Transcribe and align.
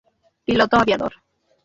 Piloto 0.45 0.75
Aviador. 0.77 1.13